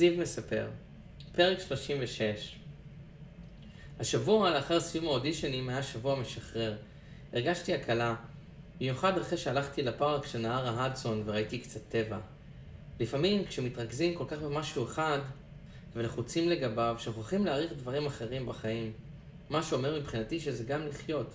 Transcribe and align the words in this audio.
זיו 0.00 0.18
מספר, 0.18 0.66
פרק 1.32 1.60
36 1.60 2.56
השבוע 3.98 4.50
לאחר 4.50 4.80
סיום 4.80 5.06
האודישנים 5.06 5.68
היה 5.68 5.82
שבוע 5.82 6.20
משחרר. 6.20 6.76
הרגשתי 7.32 7.74
הקלה, 7.74 8.14
במיוחד 8.78 9.18
אחרי 9.18 9.38
שהלכתי 9.38 9.82
לפארק 9.82 10.26
של 10.26 10.38
נהר 10.38 10.68
ההדסון 10.68 11.22
וראיתי 11.26 11.58
קצת 11.58 11.80
טבע. 11.88 12.18
לפעמים 13.00 13.44
כשמתרכזים 13.44 14.14
כל 14.14 14.24
כך 14.28 14.38
במשהו 14.38 14.84
אחד 14.84 15.18
ולחוצים 15.96 16.48
לגביו, 16.48 16.96
שוכחים 16.98 17.46
להעריך 17.46 17.72
דברים 17.72 18.06
אחרים 18.06 18.46
בחיים. 18.46 18.92
מה 19.50 19.62
שאומר 19.62 20.00
מבחינתי 20.00 20.40
שזה 20.40 20.64
גם 20.64 20.86
לחיות. 20.86 21.34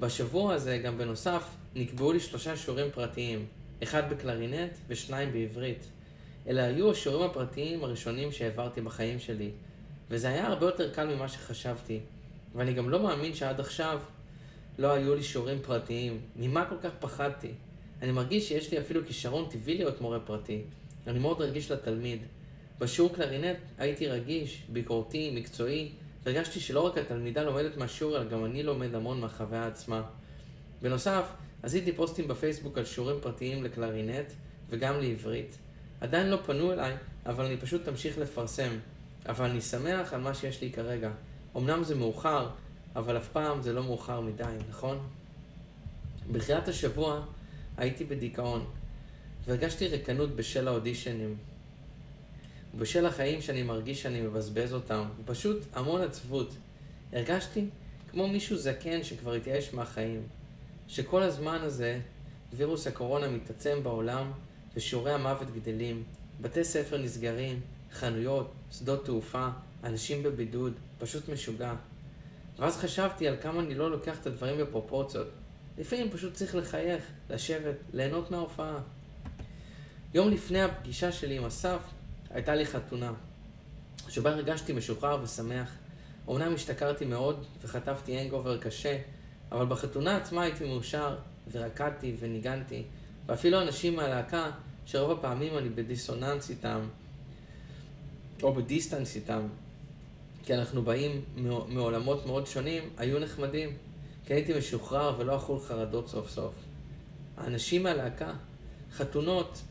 בשבוע 0.00 0.54
הזה, 0.54 0.78
גם 0.78 0.98
בנוסף, 0.98 1.42
נקבעו 1.74 2.12
לי 2.12 2.20
שלושה 2.20 2.56
שיעורים 2.56 2.90
פרטיים, 2.90 3.46
אחד 3.82 4.10
בקלרינט 4.10 4.72
ושניים 4.88 5.32
בעברית. 5.32 5.86
אלה 6.48 6.64
היו 6.64 6.90
השיעורים 6.90 7.30
הפרטיים 7.30 7.84
הראשונים 7.84 8.32
שהעברתי 8.32 8.80
בחיים 8.80 9.18
שלי, 9.18 9.50
וזה 10.10 10.28
היה 10.28 10.46
הרבה 10.46 10.66
יותר 10.66 10.94
קל 10.94 11.14
ממה 11.14 11.28
שחשבתי. 11.28 12.00
ואני 12.54 12.72
גם 12.72 12.90
לא 12.90 13.02
מאמין 13.02 13.34
שעד 13.34 13.60
עכשיו 13.60 14.00
לא 14.78 14.92
היו 14.92 15.14
לי 15.14 15.22
שיעורים 15.22 15.58
פרטיים. 15.62 16.20
ממה 16.36 16.64
כל 16.64 16.74
כך 16.82 16.90
פחדתי? 17.00 17.52
אני 18.02 18.12
מרגיש 18.12 18.48
שיש 18.48 18.70
לי 18.70 18.78
אפילו 18.78 19.06
כישרון 19.06 19.48
טבעי 19.50 19.76
להיות 19.76 20.00
מורה 20.00 20.20
פרטי. 20.20 20.60
אני 21.06 21.18
מאוד 21.18 21.40
רגיש 21.40 21.70
לתלמיד. 21.70 22.22
בשיעור 22.78 23.14
קלרינט 23.14 23.56
הייתי 23.78 24.08
רגיש, 24.08 24.62
ביקורתי, 24.68 25.30
מקצועי, 25.34 25.88
והרגשתי 26.24 26.60
שלא 26.60 26.80
רק 26.80 26.98
התלמידה 26.98 27.42
לומדת 27.42 27.76
מהשיעור, 27.76 28.16
אלא 28.16 28.24
גם 28.24 28.44
אני 28.44 28.62
לומד 28.62 28.94
המון 28.94 29.20
מהחוויה 29.20 29.66
עצמה. 29.66 30.02
בנוסף, 30.82 31.24
עשיתי 31.62 31.92
פוסטים 31.92 32.28
בפייסבוק 32.28 32.78
על 32.78 32.84
שיעורים 32.84 33.16
פרטיים 33.22 33.64
לקלרינט 33.64 34.32
וגם 34.70 35.00
לעברית. 35.00 35.58
עדיין 36.00 36.26
לא 36.26 36.38
פנו 36.46 36.72
אליי, 36.72 36.96
אבל 37.26 37.44
אני 37.44 37.56
פשוט 37.56 37.88
אמשיך 37.88 38.18
לפרסם. 38.18 38.70
אבל 39.28 39.50
אני 39.50 39.60
שמח 39.60 40.12
על 40.12 40.20
מה 40.20 40.34
שיש 40.34 40.60
לי 40.60 40.72
כרגע. 40.72 41.10
אמנם 41.56 41.84
זה 41.84 41.94
מאוחר, 41.94 42.48
אבל 42.96 43.16
אף 43.16 43.28
פעם 43.28 43.62
זה 43.62 43.72
לא 43.72 43.82
מאוחר 43.82 44.20
מדי, 44.20 44.44
נכון? 44.68 44.98
בתחילת 46.32 46.68
השבוע 46.68 47.24
הייתי 47.76 48.04
בדיכאון, 48.04 48.64
והרגשתי 49.46 49.88
ריקנות 49.88 50.36
בשל 50.36 50.68
האודישנים. 50.68 51.36
ובשל 52.74 53.06
החיים 53.06 53.42
שאני 53.42 53.62
מרגיש 53.62 54.02
שאני 54.02 54.20
מבזבז 54.20 54.72
אותם, 54.74 55.04
ופשוט 55.20 55.62
המון 55.72 56.00
עצבות. 56.00 56.56
הרגשתי 57.12 57.64
כמו 58.10 58.28
מישהו 58.28 58.56
זקן 58.56 59.04
שכבר 59.04 59.32
התייאש 59.32 59.74
מהחיים. 59.74 60.22
שכל 60.88 61.22
הזמן 61.22 61.58
הזה 61.62 62.00
וירוס 62.52 62.86
הקורונה 62.86 63.28
מתעצם 63.28 63.78
בעולם 63.82 64.32
ושיעורי 64.76 65.12
המוות 65.12 65.50
גדלים, 65.50 66.02
בתי 66.40 66.64
ספר 66.64 66.98
נסגרים, 66.98 67.60
חנויות, 67.92 68.52
שדות 68.72 69.04
תעופה, 69.04 69.48
אנשים 69.84 70.22
בבידוד, 70.22 70.72
פשוט 70.98 71.28
משוגע. 71.28 71.74
ואז 72.58 72.76
חשבתי 72.76 73.28
על 73.28 73.36
כמה 73.42 73.60
אני 73.60 73.74
לא 73.74 73.90
לוקח 73.90 74.20
את 74.20 74.26
הדברים 74.26 74.58
בפרופורציות. 74.58 75.28
לפעמים 75.78 76.10
פשוט 76.10 76.34
צריך 76.34 76.54
לחייך, 76.54 77.04
לשבת, 77.30 77.74
ליהנות 77.92 78.30
מההופעה. 78.30 78.78
יום 80.14 80.30
לפני 80.30 80.62
הפגישה 80.62 81.12
שלי 81.12 81.36
עם 81.36 81.44
אסף, 81.44 81.80
הייתה 82.30 82.54
לי 82.54 82.66
חתונה, 82.66 83.12
שבה 84.08 84.30
הרגשתי 84.30 84.72
משוחרר 84.72 85.22
ושמח. 85.22 85.72
אומנם 86.28 86.54
השתכרתי 86.54 87.04
מאוד 87.04 87.44
וחטפתי 87.62 88.18
הנגובר 88.18 88.58
קשה, 88.58 88.98
אבל 89.52 89.66
בחתונה 89.66 90.16
עצמה 90.16 90.42
הייתי 90.42 90.64
מאושר, 90.64 91.16
ורקדתי 91.52 92.16
וניגנתי, 92.20 92.82
ואפילו 93.26 93.62
אנשים 93.62 93.96
מהלהקה, 93.96 94.50
שרוב 94.86 95.18
הפעמים 95.18 95.58
אני 95.58 95.68
בדיסוננס 95.68 96.50
איתם, 96.50 96.80
או 98.42 98.54
בדיסטנס 98.54 99.16
איתם, 99.16 99.42
כי 100.44 100.54
אנחנו 100.54 100.82
באים 100.82 101.24
מעולמות 101.68 102.26
מאוד 102.26 102.46
שונים, 102.46 102.82
היו 102.96 103.18
נחמדים. 103.18 103.76
כי 104.26 104.34
הייתי 104.34 104.58
משוחרר 104.58 105.14
ולא 105.18 105.36
אכול 105.36 105.60
חרדות 105.60 106.08
סוף 106.08 106.30
סוף. 106.30 106.54
האנשים 107.36 107.82
מהלהקה, 107.82 108.32
חתונות, 108.92 109.62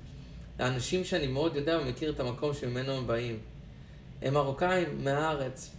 האנשים 0.59 1.03
שאני 1.03 1.28
מאוד 1.28 1.56
יודע 1.56 1.79
ומכיר 1.81 2.12
את 2.12 2.19
המקום 2.19 2.53
שממנו 2.53 2.91
הם 2.91 3.08
באים. 3.08 3.40
הם 4.22 4.34
מרוקאים 4.34 5.03
מהארץ. 5.03 5.72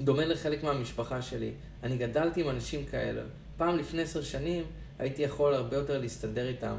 דומה 0.00 0.24
לחלק 0.24 0.64
מהמשפחה 0.64 1.22
שלי. 1.22 1.52
אני 1.82 1.96
גדלתי 1.96 2.40
עם 2.40 2.50
אנשים 2.50 2.86
כאלה. 2.86 3.22
פעם 3.56 3.78
לפני 3.78 4.02
עשר 4.02 4.22
שנים 4.22 4.64
הייתי 4.98 5.22
יכול 5.22 5.54
הרבה 5.54 5.76
יותר 5.76 5.98
להסתדר 5.98 6.48
איתם. 6.48 6.76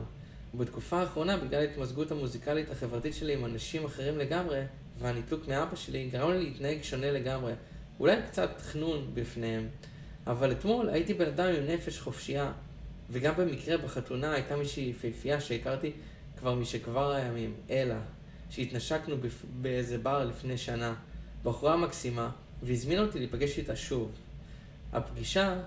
ובתקופה 0.54 1.00
האחרונה, 1.00 1.38
בגלל 1.38 1.62
ההתמזגות 1.62 2.12
המוזיקלית 2.12 2.72
החברתית 2.72 3.14
שלי 3.14 3.34
עם 3.34 3.46
אנשים 3.46 3.86
אחרים 3.86 4.18
לגמרי, 4.18 4.62
והניתוק 5.00 5.48
מאבא 5.48 5.76
שלי, 5.76 6.10
גרם 6.12 6.32
לי 6.32 6.40
להתנהג 6.40 6.82
שונה 6.82 7.12
לגמרי. 7.12 7.54
אולי 8.00 8.16
קצת 8.28 8.50
חנון 8.62 9.12
בפניהם. 9.14 9.68
אבל 10.28 10.52
אתמול 10.52 10.90
הייתי 10.90 11.14
בן 11.14 11.26
אדם 11.26 11.48
עם 11.48 11.68
נפש 11.68 12.00
חופשייה, 12.00 12.52
וגם 13.10 13.34
במקרה 13.38 13.78
בחתונה 13.78 14.34
הייתה 14.34 14.56
מישהי 14.56 14.90
יפהפייה 14.90 15.42
שהכרתי 15.42 15.92
כבר 16.40 16.56
משכבר 16.56 17.12
הימים, 17.12 17.54
אלה, 17.70 18.00
שהתנשקנו 18.50 19.16
באיזה 19.62 19.98
בר 19.98 20.24
לפני 20.26 20.58
שנה. 20.58 20.96
בחורה 21.44 21.78
מקסימה, 21.78 22.30
והזמינה 22.64 23.02
אותי 23.02 23.20
להיפגש 23.20 23.58
איתה 23.58 23.76
שוב. 23.76 24.12
הפגישה 24.94 25.60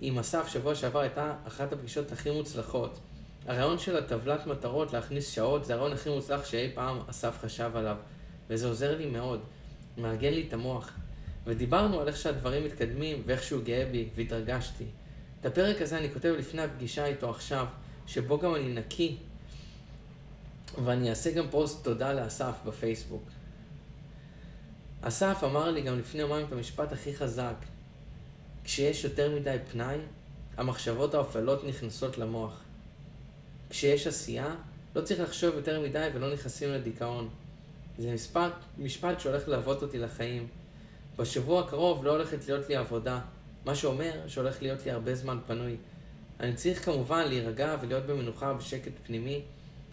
עם 0.00 0.18
אסף 0.18 0.48
שבוע 0.48 0.74
שעבר 0.74 1.00
הייתה 1.00 1.34
אחת 1.46 1.72
הפגישות 1.72 2.12
הכי 2.12 2.30
מוצלחות. 2.30 2.98
הרעיון 3.46 3.78
של 3.78 3.96
הטבלת 3.96 4.46
מטרות 4.46 4.92
להכניס 4.92 5.30
שעות 5.30 5.64
זה 5.64 5.74
הרעיון 5.74 5.92
הכי 5.92 6.10
מוצלח 6.10 6.44
שאי 6.44 6.70
פעם 6.74 6.98
אסף 7.06 7.38
חשב 7.40 7.70
עליו, 7.74 7.96
וזה 8.50 8.68
עוזר 8.68 8.98
לי 8.98 9.06
מאוד, 9.06 9.40
מארגן 9.98 10.32
לי 10.32 10.44
את 10.48 10.52
המוח. 10.52 10.92
ודיברנו 11.46 12.00
על 12.00 12.08
איך 12.08 12.16
שהדברים 12.16 12.64
מתקדמים 12.64 13.22
ואיך 13.26 13.42
שהוא 13.42 13.62
גאה 13.62 13.88
בי, 13.92 14.08
והתרגשתי. 14.16 14.84
את 15.40 15.46
הפרק 15.46 15.82
הזה 15.82 15.98
אני 15.98 16.12
כותב 16.12 16.34
לפני 16.38 16.62
הפגישה 16.62 17.06
איתו 17.06 17.30
עכשיו, 17.30 17.66
שבו 18.06 18.38
גם 18.38 18.54
אני 18.54 18.74
נקי, 18.74 19.16
ואני 20.84 21.10
אעשה 21.10 21.30
גם 21.30 21.48
פוסט 21.50 21.84
תודה 21.84 22.12
לאסף 22.12 22.54
בפייסבוק. 22.66 23.22
אסף 25.02 25.44
אמר 25.44 25.70
לי 25.70 25.82
גם 25.82 25.98
לפני 25.98 26.20
יומיים 26.20 26.46
את 26.46 26.52
המשפט 26.52 26.92
הכי 26.92 27.16
חזק, 27.16 27.54
כשיש 28.70 29.04
יותר 29.04 29.34
מדי 29.34 29.56
פנאי, 29.72 29.98
המחשבות 30.56 31.14
האופלות 31.14 31.64
נכנסות 31.64 32.18
למוח. 32.18 32.60
כשיש 33.70 34.06
עשייה, 34.06 34.54
לא 34.96 35.00
צריך 35.00 35.20
לחשוב 35.20 35.54
יותר 35.54 35.80
מדי 35.80 36.08
ולא 36.14 36.32
נכנסים 36.32 36.68
לדיכאון. 36.72 37.28
זה 37.98 38.14
משפט, 38.14 38.52
משפט 38.78 39.20
שהולך 39.20 39.48
ללוות 39.48 39.82
אותי 39.82 39.98
לחיים. 39.98 40.46
בשבוע 41.16 41.60
הקרוב 41.60 42.04
לא 42.04 42.10
הולכת 42.10 42.48
להיות 42.48 42.68
לי 42.68 42.76
עבודה, 42.76 43.20
מה 43.64 43.74
שאומר 43.74 44.12
שהולך 44.28 44.62
להיות 44.62 44.84
לי 44.84 44.90
הרבה 44.90 45.14
זמן 45.14 45.38
פנוי. 45.46 45.76
אני 46.40 46.54
צריך 46.54 46.84
כמובן 46.84 47.28
להירגע 47.28 47.76
ולהיות 47.80 48.06
במנוחה 48.06 48.52
ובשקט 48.52 48.92
פנימי, 49.06 49.42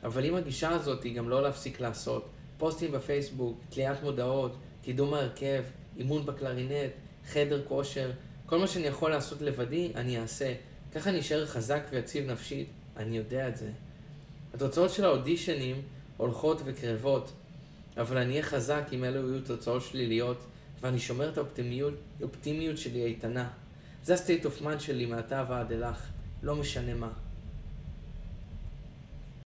אבל 0.04 0.26
עם 0.26 0.36
הגישה 0.36 0.70
הזאת 0.70 1.04
היא 1.04 1.16
גם 1.16 1.30
לא 1.30 1.42
להפסיק 1.42 1.80
לעשות. 1.80 2.30
פוסטים 2.58 2.92
בפייסבוק, 2.92 3.60
תליית 3.70 4.04
מודעות, 4.04 4.56
קידום 4.82 5.14
ההרכב, 5.14 5.64
אימון 5.98 6.26
בקלרינט, 6.26 6.92
חדר 7.28 7.62
כושר, 7.68 8.12
כל 8.48 8.60
מה 8.60 8.68
שאני 8.68 8.88
יכול 8.88 9.12
לעשות 9.12 9.42
לבדי, 9.42 9.92
אני 9.96 10.20
אעשה. 10.20 10.54
ככה 10.96 11.10
אני 11.10 11.20
אשאר 11.20 11.46
חזק 11.46 11.82
ויציב 11.92 12.32
נפשית, 12.32 12.68
אני 12.98 13.18
יודע 13.18 13.48
את 13.48 13.58
זה. 13.58 13.70
התוצאות 14.54 14.92
של 14.92 15.06
האודישנים 15.06 15.82
הולכות 16.18 16.62
וקרבות, 16.66 17.32
אבל 17.98 18.18
אני 18.18 18.32
אהיה 18.32 18.44
חזק 18.44 18.84
אם 18.94 19.04
אלו 19.04 19.30
יהיו 19.32 19.42
תוצאות 19.42 19.82
שליליות, 19.82 20.38
ואני 20.82 21.00
שומר 21.00 21.30
את 21.30 21.38
האופטימיות, 21.38 21.94
האופטימיות 22.20 22.78
שלי 22.78 23.06
איתנה. 23.06 23.50
זה 24.04 24.14
ה-state 24.14 24.46
of 24.46 24.64
mind 24.64 24.80
שלי 24.80 25.06
מעתה 25.06 25.46
ועד 25.50 25.72
אילך, 25.72 26.08
לא 26.44 26.56
משנה 26.56 26.94
מה. 26.94 27.10